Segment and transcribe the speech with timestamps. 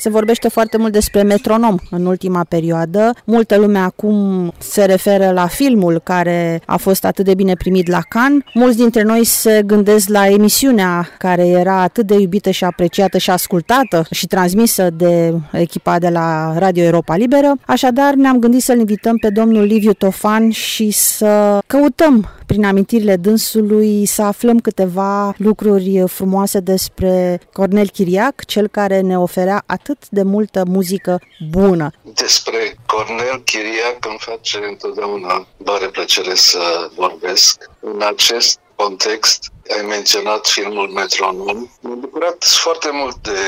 [0.00, 3.14] Se vorbește foarte mult despre metronom în ultima perioadă.
[3.24, 8.00] Multă lume acum se referă la filmul care a fost atât de bine primit la
[8.08, 8.42] Cannes.
[8.54, 13.30] Mulți dintre noi se gândesc la emisiunea care era atât de iubită și apreciată și
[13.30, 17.52] ascultată și transmisă de echipa de la Radio Europa Liberă.
[17.66, 24.06] Așadar, ne-am gândit să-l invităm pe domnul Liviu Tofan și să căutăm prin amintirile dânsului
[24.06, 30.62] să aflăm câteva lucruri frumoase despre Cornel Chiriac, cel care ne oferea atât de multă
[30.66, 31.20] muzică
[31.50, 31.90] bună.
[32.02, 37.70] Despre Cornel Chiriac îmi face întotdeauna mare plăcere să vorbesc.
[37.80, 41.68] În acest context, ai menționat filmul Metronom.
[41.80, 43.40] M-am bucurat foarte mult de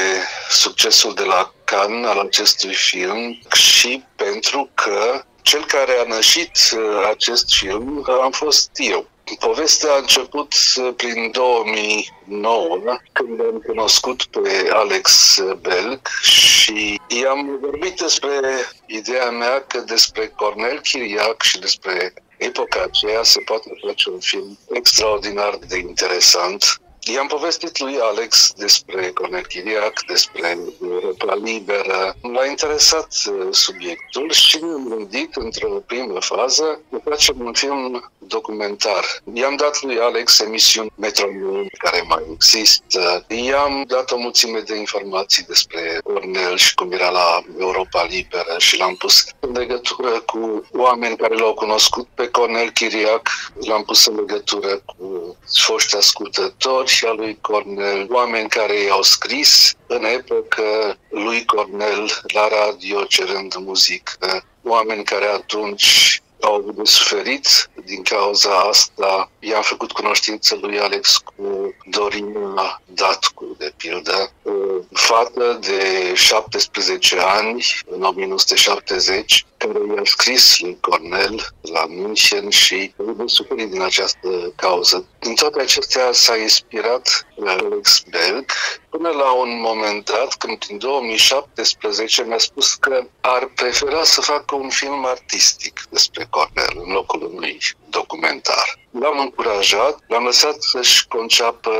[0.50, 7.08] succesul de la Cannes al acestui film și pentru că cel care a nășit uh,
[7.10, 9.06] acest film am fost eu.
[9.38, 12.78] Povestea a început uh, prin 2009,
[13.12, 18.38] când am cunoscut pe Alex Belg și i-am vorbit despre
[18.86, 24.58] ideea mea că despre Cornel Chiriac și despre epoca aceea se poate face un film
[24.72, 32.16] extraordinar de interesant I-am povestit lui Alex despre Cornel Chiriac, despre Europa Liberă.
[32.22, 39.04] M-a interesat uh, subiectul și ne-am gândit într-o primă fază să facem un film documentar.
[39.32, 43.24] I-am dat lui Alex emisiuni Metronom care mai există.
[43.28, 48.78] I-am dat o mulțime de informații despre Cornel și cum era la Europa Liberă și
[48.78, 53.28] l-am pus în legătură cu oameni care l-au cunoscut pe Cornel Chiriac,
[53.66, 59.74] l-am pus în legătură cu foști ascultători și a lui Cornel, oameni care i-au scris
[59.86, 67.70] în epocă lui Cornel la radio cerând muzică, oameni care atunci au avut de suferit
[67.84, 69.30] din cauza asta.
[69.38, 74.41] I-am făcut cunoștință lui Alex cu Dorina Datcu, de pildă, o
[74.92, 83.22] fată de 17 ani, în 1970, care i-a scris lui Cornel la München și a
[83.26, 85.06] suferit din această cauză.
[85.18, 88.50] Din toate acestea s-a inspirat Alex Berg
[88.90, 94.54] până la un moment dat, când în 2017 mi-a spus că ar prefera să facă
[94.54, 97.58] un film artistic despre Cornel în locul unui
[97.90, 98.78] documentar.
[99.00, 101.70] L-am încurajat, l-am lăsat să-și conceapă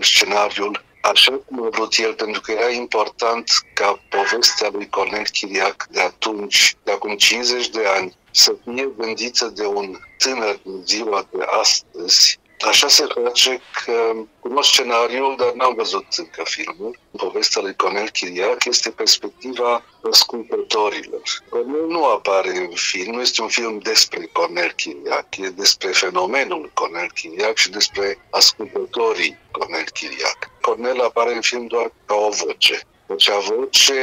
[0.00, 5.86] scenariul așa cum a vrut el, pentru că era important ca povestea lui Cornel Chiriac
[5.90, 11.28] de atunci, de acum 50 de ani, să fie gândită de un tânăr din ziua
[11.30, 16.98] de astăzi, Așa se face că cunosc scenariul, dar n-am văzut încă filmul.
[17.16, 21.22] Povestea lui Cornel Chiriac este perspectiva ascultătorilor.
[21.48, 26.70] Cornel nu apare în film, nu este un film despre Cornel Chiriac, e despre fenomenul
[26.74, 30.50] Cornel Chiriac și despre ascultătorii Cornel Chiriac.
[30.66, 32.80] Cornel apare în film doar ca o voce.
[33.06, 34.00] Acea voce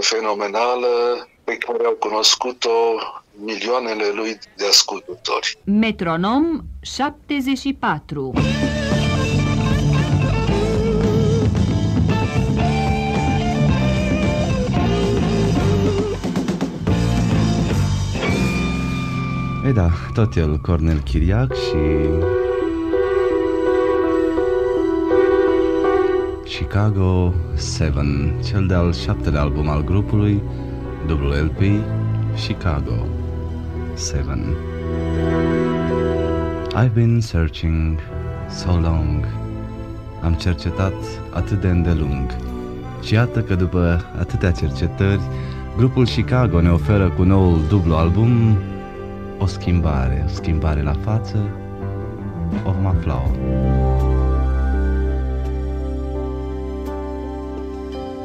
[0.00, 0.88] fenomenală
[1.44, 2.76] pe care au cunoscut-o
[3.44, 5.58] milioanele lui de ascultători.
[5.64, 8.32] Metronom 74
[19.66, 22.43] E da, tot el, Cornel Chiriac și...
[26.74, 30.42] Chicago 7, cel de-al șaptele album al grupului,
[31.08, 31.60] WLP
[32.46, 33.06] Chicago
[33.96, 34.56] 7
[36.74, 37.98] I've been searching
[38.48, 39.26] so long.
[40.22, 40.94] Am cercetat
[41.30, 42.36] atât de îndelung.
[43.02, 45.20] Și iată că după atâtea cercetări
[45.76, 48.58] Grupul Chicago ne oferă cu noul dublu album
[49.38, 51.38] o schimbare, o schimbare la față,
[52.64, 53.22] o vom afla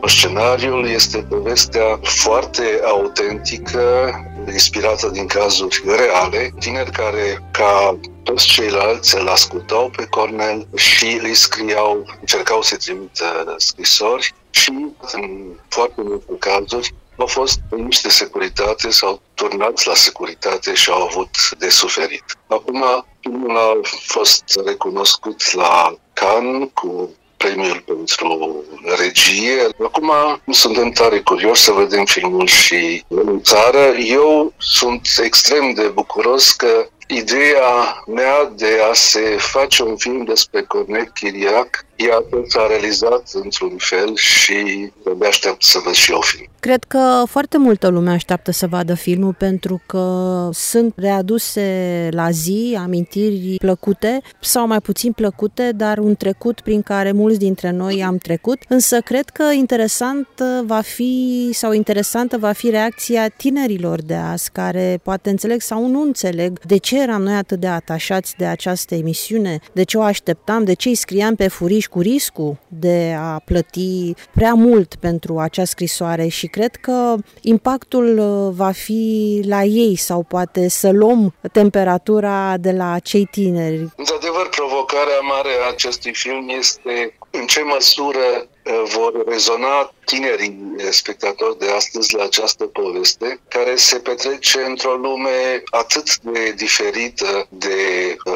[0.10, 4.12] Scenariul este povestea foarte autentică,
[4.52, 11.36] inspirată din cazuri reale, tineri care, ca toți ceilalți, îl ascultau pe Cornel și îi
[11.36, 14.72] scriau, încercau să trimită scrisori și,
[15.12, 21.02] în foarte multe cazuri, au fost niște de securitate, s-au turnat la securitate și au
[21.02, 22.24] avut de suferit.
[22.48, 27.10] Acum, filmul a fost recunoscut la Cannes cu
[27.44, 28.64] premiul pentru
[28.98, 29.68] regie.
[29.84, 30.12] Acum
[30.50, 33.84] suntem tare curioși să vedem filmul și în țară.
[33.98, 40.62] Eu sunt extrem de bucuros că ideea mea de a se face un film despre
[40.62, 46.48] Cornel Chiriac iată, s-a realizat într-un fel și de aștept să văd și eu film.
[46.60, 52.78] Cred că foarte multă lume așteaptă să vadă filmul pentru că sunt readuse la zi
[52.82, 58.18] amintiri plăcute sau mai puțin plăcute, dar un trecut prin care mulți dintre noi am
[58.18, 58.58] trecut.
[58.68, 60.28] Însă cred că interesant
[60.66, 66.02] va fi sau interesantă va fi reacția tinerilor de azi care poate înțeleg sau nu
[66.02, 70.64] înțeleg de ce eram noi atât de atașați de această emisiune, de ce o așteptam,
[70.64, 75.66] de ce îi scriam pe furiș cu riscul de a plăti prea mult pentru acea
[75.66, 76.28] scrisoare?
[76.28, 82.72] Și cred că impactul uh, va fi la ei sau poate să luăm temperatura de
[82.72, 83.88] la cei tineri.
[83.96, 84.50] Într-adevăr,
[84.90, 91.72] provocarea mare a acestui film este în ce măsură uh, vor rezona tinerii spectatori de
[91.72, 97.78] astăzi la această poveste, care se petrece într-o lume atât de diferită de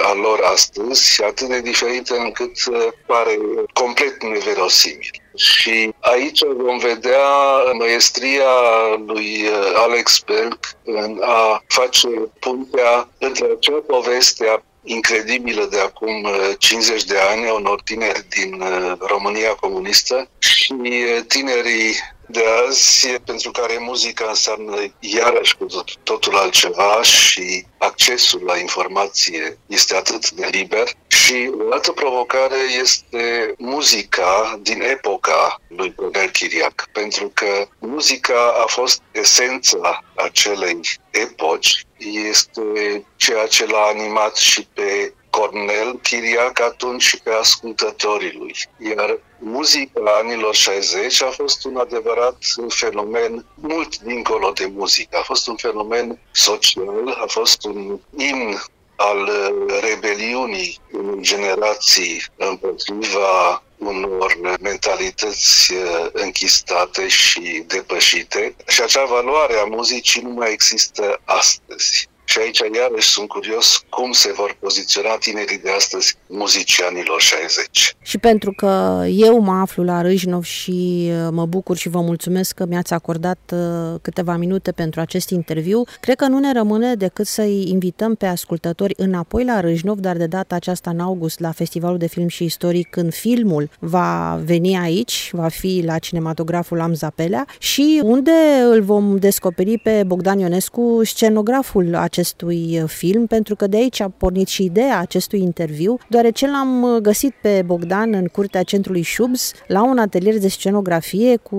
[0.03, 3.37] a lor astăzi și atât de diferită încât uh, pare
[3.73, 5.21] complet neverosimil.
[5.35, 7.27] Și aici vom vedea
[7.77, 8.51] maestria
[9.05, 12.07] lui uh, Alex Berg în a face
[12.39, 16.27] puntea între acea poveste a incredibilă de acum
[16.57, 21.95] 50 uh, de ani a unor tineri din uh, România comunistă și uh, tinerii
[22.27, 25.65] de azi, pentru care muzica înseamnă iarăși cu
[26.03, 30.87] totul altceva și accesul la informație este atât de liber.
[31.07, 38.65] Și o altă provocare este muzica din epoca lui Cornel Chiriac, pentru că muzica a
[38.65, 40.79] fost esența acelei
[41.11, 41.85] epoci,
[42.29, 42.61] este
[43.25, 48.55] ceea ce l-a animat și pe Cornel Chiriac atunci și pe ascultătorii lui.
[48.95, 52.37] Iar muzica anilor 60 a fost un adevărat
[52.67, 55.17] fenomen mult dincolo de muzică.
[55.17, 58.61] A fost un fenomen social, a fost un imn
[58.95, 59.31] al
[59.81, 68.55] rebeliunii unei generații împotriva unor mentalități uh, închistate și depășite.
[68.67, 72.11] Și acea valoare a muzicii nu mai există astăzi.
[72.33, 77.95] Și aici iarăși sunt curios cum se vor poziționa tinerii de astăzi muzicianilor 60.
[78.01, 82.55] Și pentru că eu mă aflu la Râșnov și uh, mă bucur și vă mulțumesc
[82.55, 83.59] că mi-ați acordat uh,
[84.01, 88.93] câteva minute pentru acest interviu, cred că nu ne rămâne decât să-i invităm pe ascultători
[88.97, 92.89] înapoi la Râșnov, dar de data aceasta în august la Festivalul de Film și Istoric,
[92.89, 98.31] când filmul va veni aici, va fi la cinematograful Amza Pelea și unde
[98.71, 102.21] îl vom descoperi pe Bogdan Ionescu, scenograful acestui
[102.81, 107.01] uh, film, pentru că de aici a pornit și ideea acestui interviu, deoarece l-am uh,
[107.01, 111.55] găsit pe Bogdan în curtea centrului Shubs, la un atelier de scenografie cu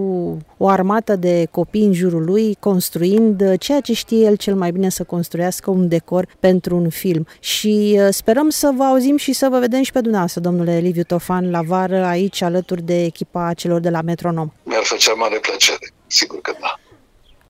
[0.56, 4.70] o armată de copii în jurul lui, construind uh, ceea ce știe el cel mai
[4.70, 7.26] bine să construiască un decor pentru un film.
[7.40, 11.50] Și sperăm să vă auzim și să vă vedem și pe dumneavoastră, domnule Liviu Tofan,
[11.50, 14.52] la vară aici alături de echipa celor de la Metronom.
[14.62, 16.78] Mi-ar făcea mare plăcere, sigur că da.